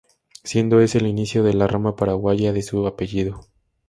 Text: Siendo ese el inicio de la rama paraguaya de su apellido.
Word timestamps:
Siendo 0.43 0.81
ese 0.81 0.97
el 0.97 1.05
inicio 1.05 1.43
de 1.43 1.53
la 1.53 1.67
rama 1.67 1.95
paraguaya 1.95 2.53
de 2.53 2.63
su 2.63 2.87
apellido. 2.87 3.45